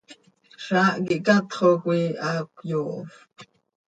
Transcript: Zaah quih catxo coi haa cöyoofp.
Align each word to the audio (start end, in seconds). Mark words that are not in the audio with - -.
Zaah 0.65 0.93
quih 1.05 1.21
catxo 1.25 1.67
coi 1.83 2.03
haa 2.23 2.41
cöyoofp. 2.55 3.15